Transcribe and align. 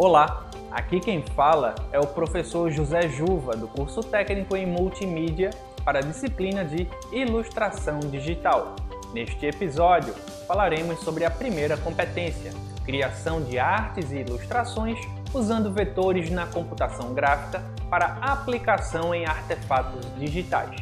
Olá, 0.00 0.44
aqui 0.70 1.00
quem 1.00 1.22
fala 1.22 1.74
é 1.90 1.98
o 1.98 2.06
professor 2.06 2.70
José 2.70 3.08
Juva, 3.08 3.56
do 3.56 3.66
curso 3.66 4.00
técnico 4.00 4.56
em 4.56 4.64
multimídia 4.64 5.50
para 5.84 5.98
a 5.98 6.02
disciplina 6.02 6.64
de 6.64 6.86
Ilustração 7.10 7.98
Digital. 7.98 8.76
Neste 9.12 9.44
episódio, 9.46 10.14
falaremos 10.46 11.00
sobre 11.00 11.24
a 11.24 11.30
primeira 11.32 11.76
competência, 11.76 12.52
criação 12.84 13.42
de 13.42 13.58
artes 13.58 14.12
e 14.12 14.18
ilustrações 14.18 14.96
usando 15.34 15.72
vetores 15.72 16.30
na 16.30 16.46
computação 16.46 17.12
gráfica 17.12 17.60
para 17.90 18.18
aplicação 18.20 19.12
em 19.12 19.26
artefatos 19.26 20.06
digitais. 20.14 20.80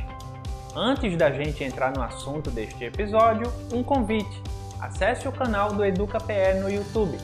Antes 0.74 1.16
da 1.16 1.30
gente 1.30 1.64
entrar 1.64 1.90
no 1.90 2.02
assunto 2.02 2.50
deste 2.50 2.84
episódio, 2.84 3.50
um 3.72 3.82
convite. 3.82 4.42
Acesse 4.78 5.26
o 5.26 5.32
canal 5.32 5.72
do 5.72 5.82
EducaPE 5.82 6.60
no 6.60 6.70
YouTube 6.70 7.16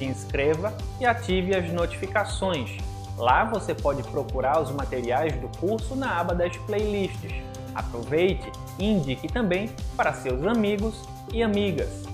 se 0.00 0.04
inscreva 0.06 0.74
e 0.98 1.04
ative 1.04 1.54
as 1.54 1.70
notificações. 1.70 2.78
Lá 3.18 3.44
você 3.44 3.74
pode 3.74 4.02
procurar 4.04 4.58
os 4.62 4.70
materiais 4.72 5.36
do 5.36 5.48
curso 5.58 5.94
na 5.94 6.18
aba 6.18 6.34
das 6.34 6.56
playlists. 6.56 7.30
Aproveite 7.74 8.50
e 8.78 8.86
indique 8.86 9.30
também 9.30 9.68
para 9.98 10.14
seus 10.14 10.46
amigos 10.46 11.06
e 11.34 11.42
amigas. 11.42 12.04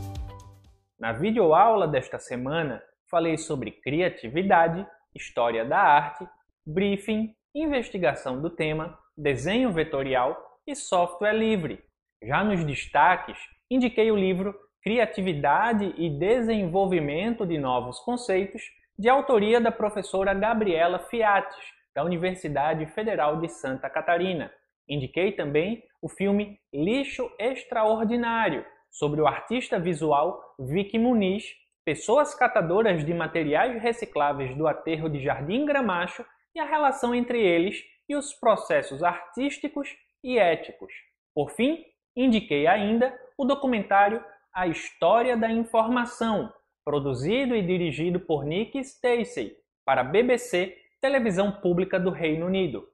Na 0.98 1.12
videoaula 1.12 1.86
desta 1.86 2.18
semana, 2.18 2.82
falei 3.08 3.38
sobre 3.38 3.70
criatividade, 3.70 4.84
história 5.14 5.64
da 5.64 5.78
arte, 5.78 6.26
briefing, 6.66 7.32
investigação 7.54 8.42
do 8.42 8.50
tema, 8.50 8.98
desenho 9.16 9.70
vetorial 9.70 10.36
e 10.66 10.74
software 10.74 11.34
livre. 11.34 11.78
Já 12.20 12.42
nos 12.42 12.64
destaques, 12.64 13.38
indiquei 13.70 14.10
o 14.10 14.16
livro 14.16 14.65
Criatividade 14.82 15.94
e 15.96 16.08
Desenvolvimento 16.10 17.46
de 17.46 17.58
Novos 17.58 17.98
Conceitos, 18.00 18.62
de 18.98 19.08
autoria 19.08 19.60
da 19.60 19.72
professora 19.72 20.32
Gabriela 20.32 20.98
Fiates, 20.98 21.56
da 21.94 22.04
Universidade 22.04 22.86
Federal 22.86 23.40
de 23.40 23.48
Santa 23.48 23.90
Catarina. 23.90 24.52
Indiquei 24.88 25.32
também 25.32 25.82
o 26.00 26.08
filme 26.08 26.58
Lixo 26.72 27.30
Extraordinário, 27.38 28.64
sobre 28.90 29.20
o 29.20 29.26
artista 29.26 29.78
visual 29.78 30.54
Vicky 30.58 30.98
Muniz, 30.98 31.44
pessoas 31.84 32.34
catadoras 32.34 33.04
de 33.04 33.12
materiais 33.12 33.80
recicláveis 33.80 34.56
do 34.56 34.66
aterro 34.66 35.08
de 35.08 35.20
Jardim 35.20 35.64
Gramacho 35.66 36.24
e 36.54 36.58
a 36.58 36.64
relação 36.64 37.14
entre 37.14 37.40
eles 37.40 37.82
e 38.08 38.16
os 38.16 38.32
processos 38.32 39.02
artísticos 39.02 39.94
e 40.24 40.38
éticos. 40.38 40.92
Por 41.34 41.50
fim, 41.50 41.84
indiquei 42.16 42.66
ainda 42.66 43.14
o 43.36 43.44
documentário 43.44 44.24
a 44.56 44.66
História 44.66 45.36
da 45.36 45.52
Informação, 45.52 46.50
produzido 46.82 47.54
e 47.54 47.60
dirigido 47.60 48.18
por 48.18 48.42
Nick 48.42 48.82
Stacey, 48.82 49.54
para 49.84 50.00
a 50.00 50.04
BBC, 50.04 50.74
televisão 50.98 51.52
pública 51.52 52.00
do 52.00 52.08
Reino 52.08 52.46
Unido. 52.46 52.88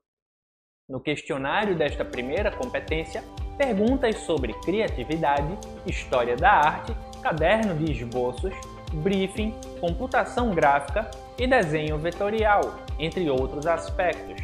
No 0.89 1.01
questionário 1.01 1.77
desta 1.79 2.05
primeira 2.05 2.51
competência, 2.51 3.23
perguntas 3.57 4.19
sobre 4.27 4.53
criatividade, 4.55 5.57
história 5.87 6.35
da 6.35 6.51
arte, 6.51 6.97
caderno 7.23 7.77
de 7.77 7.93
esboços, 7.93 8.53
briefing, 8.95 9.55
computação 9.81 10.53
gráfica 10.53 11.09
e 11.39 11.47
desenho 11.47 11.97
vetorial, 11.97 12.75
entre 12.99 13.31
outros 13.31 13.69
aspectos. 13.69 14.43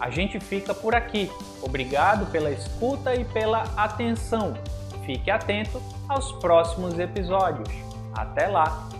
A 0.00 0.08
gente 0.08 0.40
fica 0.40 0.72
por 0.72 0.94
aqui. 0.94 1.28
Obrigado 1.62 2.32
pela 2.32 2.50
escuta 2.50 3.14
e 3.14 3.26
pela 3.26 3.64
atenção. 3.76 4.54
Fique 5.04 5.30
atento 5.30 5.80
aos 6.08 6.32
próximos 6.32 6.98
episódios. 6.98 7.68
Até 8.14 8.48
lá! 8.48 8.99